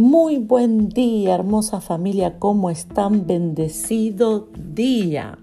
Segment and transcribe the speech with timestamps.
[0.00, 3.26] Muy buen día, hermosa familia, ¿cómo están?
[3.26, 5.38] Bendecido día.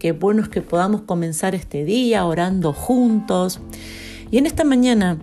[0.00, 3.60] Qué bueno es que podamos comenzar este día orando juntos.
[4.32, 5.20] Y en esta mañana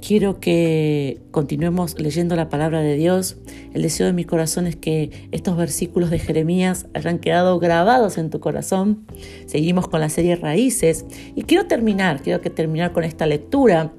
[0.00, 3.36] quiero que continuemos leyendo la palabra de Dios.
[3.72, 8.30] El deseo de mi corazón es que estos versículos de Jeremías hayan quedado grabados en
[8.30, 9.06] tu corazón.
[9.46, 13.92] Seguimos con la serie Raíces y quiero terminar, quiero que terminar con esta lectura.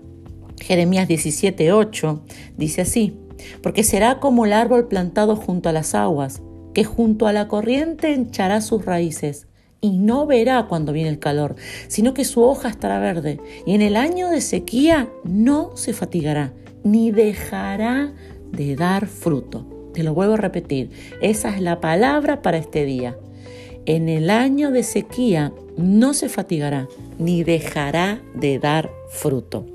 [0.62, 2.21] Jeremías 17:8
[2.55, 3.20] dice así:
[3.62, 6.41] porque será como el árbol plantado junto a las aguas,
[6.73, 9.48] que junto a la corriente hinchará sus raíces,
[9.81, 11.55] y no verá cuando viene el calor,
[11.88, 16.53] sino que su hoja estará verde, y en el año de sequía no se fatigará,
[16.84, 18.13] ni dejará
[18.52, 19.65] de dar fruto.
[19.93, 23.17] Te lo vuelvo a repetir, esa es la palabra para este día.
[23.85, 26.88] En el año de sequía no se fatigará,
[27.20, 29.65] ni dejará de dar fruto.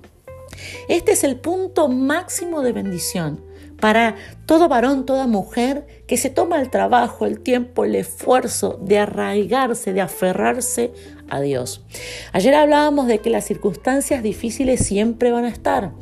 [0.89, 3.50] Este es el punto máximo de bendición
[3.81, 8.99] para todo varón, toda mujer que se toma el trabajo, el tiempo, el esfuerzo de
[8.99, 10.93] arraigarse, de aferrarse
[11.29, 11.85] a Dios.
[12.33, 15.93] Ayer hablábamos de que las circunstancias difíciles siempre van a estar.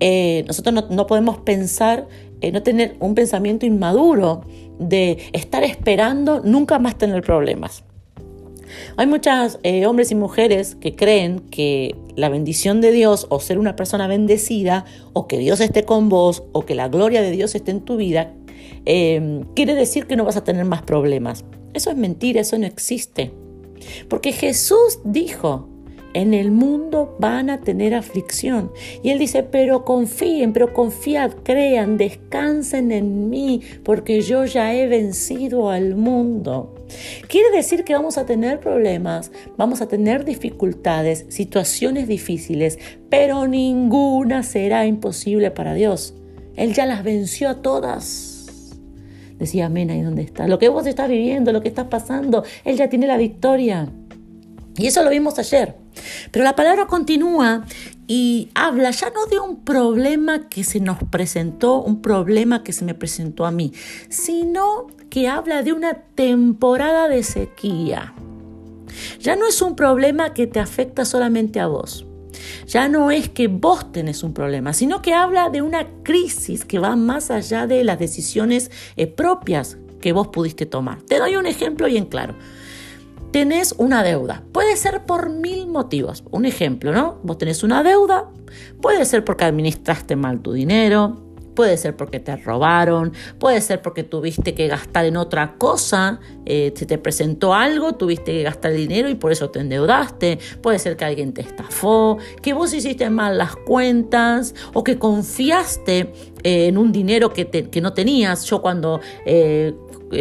[0.00, 2.08] Eh, nosotros no, podemos pensar,
[2.40, 4.42] eh, no tener un pensamiento inmaduro
[4.78, 7.84] de estar esperando nunca más tener problemas.
[8.96, 13.58] Hay muchos eh, hombres y mujeres que creen que la bendición de Dios o ser
[13.58, 17.54] una persona bendecida o que Dios esté con vos o que la gloria de Dios
[17.54, 18.34] esté en tu vida
[18.84, 21.44] em, quiere decir que no vas a tener más problemas.
[21.74, 23.32] Eso es mentira, eso no existe.
[24.08, 25.68] Porque Jesús dijo,
[26.14, 28.72] en el mundo van a tener aflicción.
[29.02, 34.86] Y él dice, pero confíen, pero confiad, crean, descansen en mí, porque yo ya he
[34.86, 36.74] vencido al mundo.
[37.28, 44.42] Quiere decir que vamos a tener problemas, vamos a tener dificultades, situaciones difíciles, pero ninguna
[44.42, 46.14] será imposible para Dios.
[46.56, 48.74] Él ya las venció a todas.
[49.38, 50.46] Decía amén ahí donde está.
[50.46, 53.88] Lo que vos estás viviendo, lo que estás pasando, Él ya tiene la victoria.
[54.76, 55.81] Y eso lo vimos ayer.
[56.30, 57.64] Pero la palabra continúa
[58.06, 62.84] y habla ya no de un problema que se nos presentó, un problema que se
[62.84, 63.72] me presentó a mí,
[64.08, 68.14] sino que habla de una temporada de sequía.
[69.20, 72.06] Ya no es un problema que te afecta solamente a vos.
[72.66, 76.78] Ya no es que vos tenés un problema, sino que habla de una crisis que
[76.78, 81.00] va más allá de las decisiones eh, propias que vos pudiste tomar.
[81.02, 82.34] Te doy un ejemplo bien claro
[83.32, 84.42] tenés una deuda.
[84.52, 86.22] Puede ser por mil motivos.
[86.30, 87.18] Un ejemplo, ¿no?
[87.22, 88.28] Vos tenés una deuda,
[88.80, 94.02] puede ser porque administraste mal tu dinero, puede ser porque te robaron, puede ser porque
[94.02, 99.08] tuviste que gastar en otra cosa, eh, se te presentó algo, tuviste que gastar dinero
[99.08, 103.38] y por eso te endeudaste, puede ser que alguien te estafó, que vos hiciste mal
[103.38, 108.44] las cuentas o que confiaste eh, en un dinero que, que, no tenías.
[108.44, 109.74] Yo cuando eh,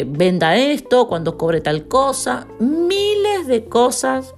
[0.08, 4.34] venda esto, cuando cobre tal cosa, miles de cosas,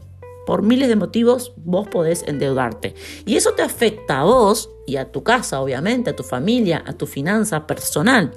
[0.46, 2.96] por miles de motivos, vos podés endeudarte.
[3.26, 6.94] Y eso te afecta a vos y a tu casa, obviamente, a tu familia, a
[6.94, 8.32] tu finanza personal.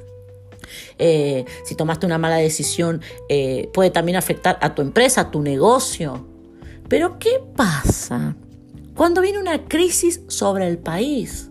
[0.99, 5.43] Eh, si tomaste una mala decisión, eh, puede también afectar a tu empresa, a tu
[5.43, 6.27] negocio.
[6.89, 8.37] Pero ¿qué pasa
[8.95, 11.51] cuando viene una crisis sobre el país,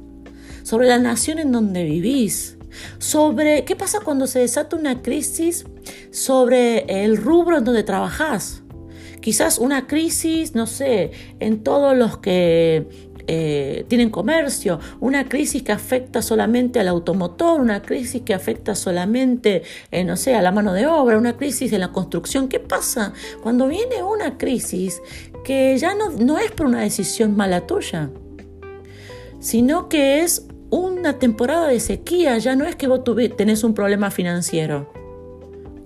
[0.63, 2.55] sobre la nación en donde vivís?
[2.97, 5.65] sobre qué pasa cuando se desata una crisis
[6.11, 8.63] sobre el rubro en donde trabajas.
[9.25, 11.09] Quizás una crisis, no sé,
[11.39, 12.87] en todos los que
[13.25, 19.63] eh, tienen comercio, una crisis que afecta solamente al automotor, una crisis que afecta solamente,
[19.89, 22.49] eh, no sé, a la mano de obra, una crisis en la construcción.
[22.49, 25.01] ¿Qué pasa cuando viene una crisis
[25.43, 28.11] que ya no, no es por una decisión mala tuya,
[29.39, 33.01] sino que es una temporada de sequía, ya no es que vos
[33.35, 34.93] tenés un problema financiero.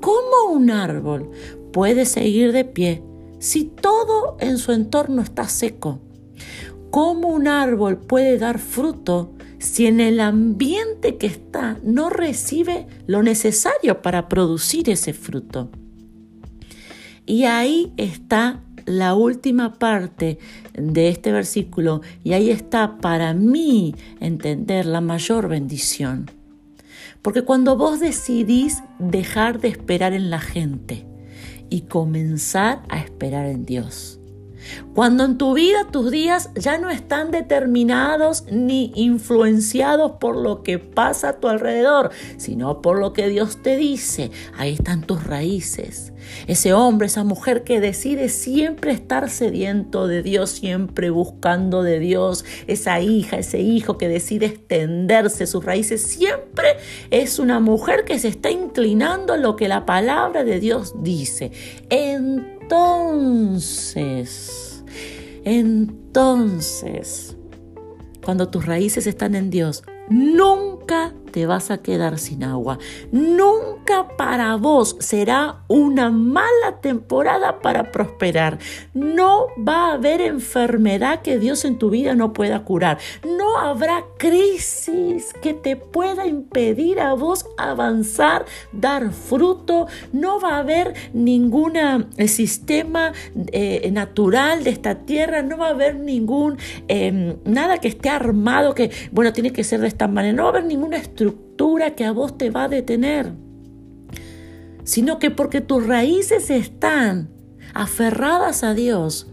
[0.01, 1.31] ¿Cómo un árbol
[1.71, 3.03] puede seguir de pie
[3.39, 5.99] si todo en su entorno está seco?
[6.91, 13.23] ¿Cómo un árbol puede dar fruto si en el ambiente que está no recibe lo
[13.23, 15.69] necesario para producir ese fruto?
[17.25, 20.39] Y ahí está la última parte
[20.73, 26.29] de este versículo y ahí está para mí entender la mayor bendición.
[27.21, 31.05] Porque cuando vos decidís dejar de esperar en la gente
[31.69, 34.18] y comenzar a esperar en Dios,
[34.93, 40.79] Cuando en tu vida tus días ya no están determinados ni influenciados por lo que
[40.79, 46.13] pasa a tu alrededor, sino por lo que Dios te dice, ahí están tus raíces.
[46.47, 52.45] Ese hombre, esa mujer que decide siempre estar sediento de Dios, siempre buscando de Dios,
[52.67, 56.77] esa hija, ese hijo que decide extenderse sus raíces, siempre
[57.09, 61.51] es una mujer que se está inclinando a lo que la palabra de Dios dice.
[62.71, 64.83] Entonces,
[65.43, 67.35] entonces,
[68.23, 70.68] cuando tus raíces están en Dios, nunca
[71.29, 72.79] te vas a quedar sin agua.
[73.11, 78.59] Nunca para vos será una mala temporada para prosperar.
[78.93, 82.97] No va a haber enfermedad que Dios en tu vida no pueda curar.
[83.25, 89.87] No habrá crisis que te pueda impedir a vos avanzar, dar fruto.
[90.11, 93.13] No va a haber ningún eh, sistema
[93.51, 95.41] eh, natural de esta tierra.
[95.41, 99.81] No va a haber ningún, em, nada que esté armado que, bueno, tiene que ser
[99.81, 100.33] de esta manera.
[100.33, 103.33] No va a haber ninguna estructura que a vos te va a detener,
[104.83, 107.29] sino que porque tus raíces están
[107.73, 109.27] aferradas a Dios,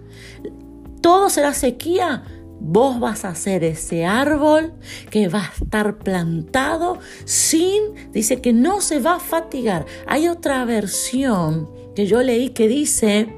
[1.00, 2.25] todo será sequía.
[2.59, 4.73] Vos vas a ser ese árbol
[5.11, 9.85] que va a estar plantado sin, dice que no se va a fatigar.
[10.06, 13.29] Hay otra versión que yo leí que dice,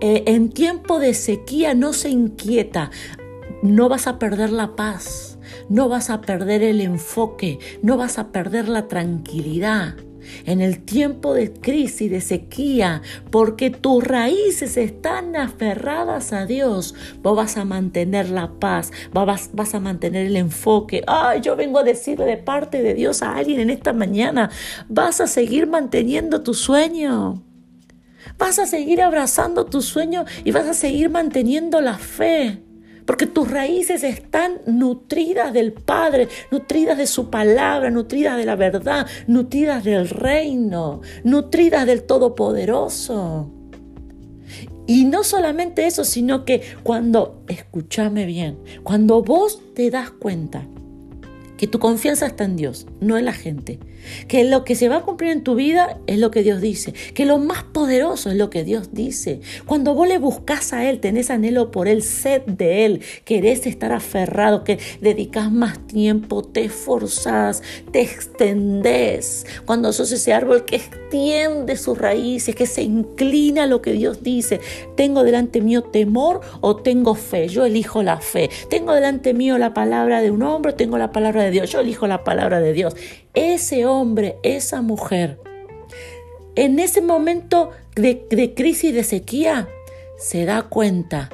[0.00, 2.90] eh, en tiempo de sequía no se inquieta,
[3.62, 5.32] no vas a perder la paz
[5.68, 9.94] no vas a perder el enfoque, no vas a perder la tranquilidad.
[10.46, 17.36] En el tiempo de crisis, de sequía, porque tus raíces están aferradas a Dios, vos
[17.36, 21.02] vas a mantener la paz, vas, vas a mantener el enfoque.
[21.08, 24.48] Ay, yo vengo a decirle de parte de Dios a alguien en esta mañana,
[24.88, 27.42] vas a seguir manteniendo tu sueño.
[28.38, 32.62] Vas a seguir abrazando tu sueño y vas a seguir manteniendo la fe
[33.12, 39.06] porque tus raíces están nutridas del Padre, nutridas de su palabra, nutridas de la verdad,
[39.26, 43.50] nutridas del reino, nutridas del Todopoderoso.
[44.86, 50.66] Y no solamente eso, sino que cuando, escúchame bien, cuando vos te das cuenta
[51.58, 53.78] que tu confianza está en Dios, no en la gente,
[54.28, 56.92] que lo que se va a cumplir en tu vida es lo que Dios dice,
[57.14, 59.40] que lo más poderoso es lo que Dios dice.
[59.66, 63.92] Cuando vos le buscas a Él, tenés anhelo por Él, sed de Él, querés estar
[63.92, 69.46] aferrado, que dedicas más tiempo, te esforzás, te extendés.
[69.66, 74.22] Cuando sos ese árbol que extiende sus raíces, que se inclina a lo que Dios
[74.22, 74.60] dice,
[74.96, 78.50] tengo delante mío temor o tengo fe, yo elijo la fe.
[78.70, 82.06] Tengo delante mío la palabra de un hombre, tengo la palabra de Dios, yo elijo
[82.06, 82.91] la palabra de Dios
[83.34, 85.38] ese hombre, esa mujer,
[86.54, 89.68] en ese momento de, de crisis, de sequía,
[90.18, 91.30] se da cuenta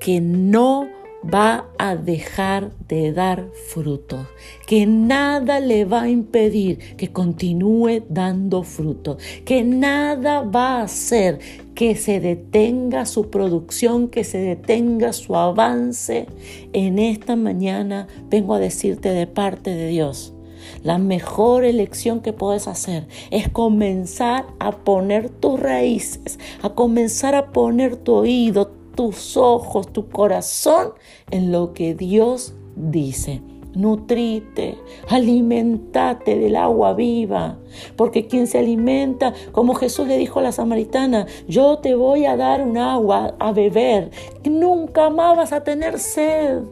[0.00, 0.88] que no
[1.22, 4.28] va a dejar de dar fruto,
[4.66, 11.40] que nada le va a impedir que continúe dando fruto, que nada va a hacer
[11.74, 16.26] que se detenga su producción, que se detenga su avance.
[16.72, 20.34] En esta mañana vengo a decirte de parte de Dios,
[20.82, 27.52] la mejor elección que puedes hacer es comenzar a poner tus raíces, a comenzar a
[27.52, 30.92] poner tu oído, tus ojos, tu corazón
[31.30, 33.42] en lo que Dios dice.
[33.74, 34.76] Nutrite,
[35.08, 37.58] alimentate del agua viva,
[37.94, 42.36] porque quien se alimenta, como Jesús le dijo a la samaritana, yo te voy a
[42.36, 44.10] dar un agua a beber,
[44.44, 46.62] nunca más vas a tener sed,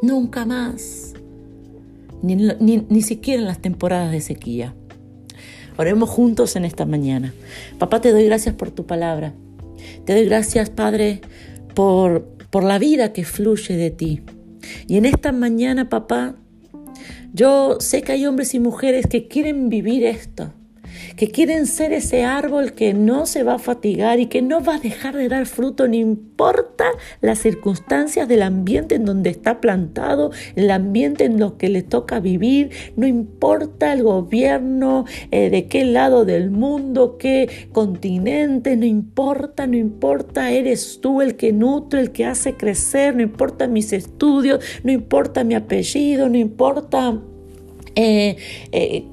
[0.00, 1.14] nunca más
[2.24, 4.74] ni, siquiera en las temporadas de sequía.
[5.76, 7.34] Oremos juntos en esta mañana.
[7.78, 9.34] Papá, te doy gracias por tu palabra.
[10.04, 11.20] Te doy gracias, Padre,
[11.74, 14.22] por, por la vida que fluye de ti.
[14.86, 16.36] Y en esta mañana, papá,
[17.32, 20.52] yo sé que hay hombres y mujeres que quieren vivir esto
[21.16, 24.76] que quieren ser ese árbol que no se va a fatigar y que no va
[24.76, 26.86] a dejar de dar fruto, no importa
[27.20, 32.20] las circunstancias del ambiente en donde está plantado, el ambiente en lo que le toca
[32.20, 39.66] vivir, no importa el gobierno, eh, de qué lado del mundo, qué continente, no importa,
[39.66, 44.64] no importa, eres tú el que nutre, el que hace crecer, no importa mis estudios,
[44.82, 47.20] no importa mi apellido, no importa
[47.96, 48.36] eh,
[48.72, 49.04] eh,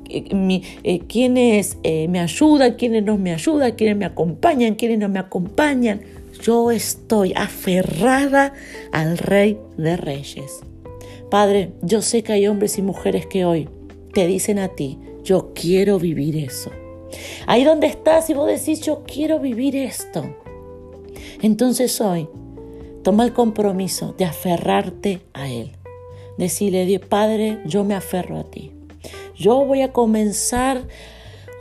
[0.83, 6.01] eh, quienes me ayudan, quienes no me ayudan, quienes me acompañan, quienes no me acompañan.
[6.41, 8.53] Yo estoy aferrada
[8.91, 10.61] al Rey de Reyes.
[11.29, 13.69] Padre, yo sé que hay hombres y mujeres que hoy
[14.13, 16.71] te dicen a ti, yo quiero vivir eso.
[17.45, 20.35] Ahí donde estás y vos decís, yo quiero vivir esto.
[21.41, 22.27] Entonces hoy,
[23.03, 25.71] toma el compromiso de aferrarte a Él.
[26.37, 28.71] Decirle, Padre, yo me aferro a ti.
[29.35, 30.83] Yo voy a comenzar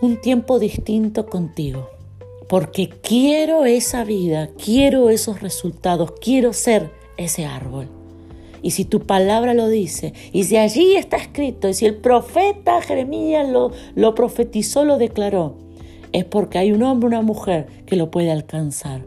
[0.01, 1.89] un tiempo distinto contigo,
[2.49, 7.89] porque quiero esa vida, quiero esos resultados, quiero ser ese árbol.
[8.63, 12.83] Y si tu palabra lo dice, y si allí está escrito, y si el profeta
[12.83, 15.57] Jeremías lo, lo profetizó, lo declaró,
[16.13, 19.03] es porque hay un hombre, una mujer que lo puede alcanzar.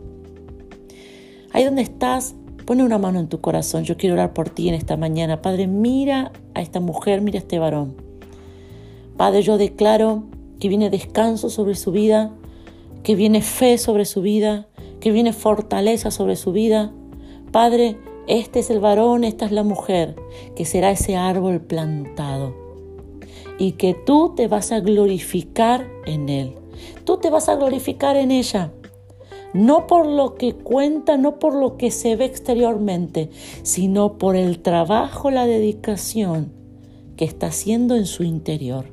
[1.51, 3.83] Ahí donde estás, pone una mano en tu corazón.
[3.83, 5.41] Yo quiero orar por ti en esta mañana.
[5.41, 7.95] Padre, mira a esta mujer, mira a este varón.
[9.17, 10.23] Padre, yo declaro
[10.59, 12.31] que viene descanso sobre su vida,
[13.03, 14.67] que viene fe sobre su vida,
[14.99, 16.91] que viene fortaleza sobre su vida.
[17.51, 20.15] Padre, este es el varón, esta es la mujer,
[20.55, 22.55] que será ese árbol plantado.
[23.59, 26.55] Y que tú te vas a glorificar en él.
[27.03, 28.71] Tú te vas a glorificar en ella.
[29.53, 33.29] No por lo que cuenta, no por lo que se ve exteriormente,
[33.61, 36.51] sino por el trabajo, la dedicación
[37.17, 38.85] que está haciendo en su interior,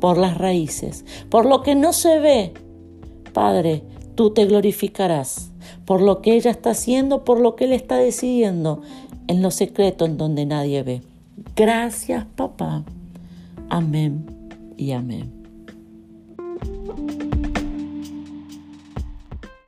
[0.00, 2.52] por las raíces, por lo que no se ve.
[3.32, 3.82] Padre,
[4.14, 5.52] tú te glorificarás
[5.84, 8.82] por lo que ella está haciendo, por lo que él está decidiendo,
[9.26, 11.02] en lo secreto en donde nadie ve.
[11.56, 12.84] Gracias, papá.
[13.68, 14.26] Amén
[14.76, 15.41] y amén.